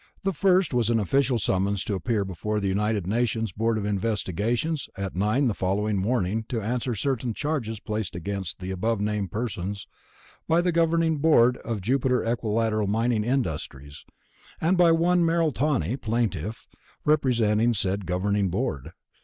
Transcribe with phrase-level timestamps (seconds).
[0.23, 4.89] The first was an official summons to appear before the United Nations Board of Investigations
[4.95, 9.85] at 9:00 the following morning to answer "certain charges placed against the above named persons
[10.47, 14.03] by the Governing Board of Jupiter Equilateral Mining Industries,
[14.59, 16.67] and by one Merrill Tawney, plaintiff,
[17.05, 18.93] representing said Governing Board."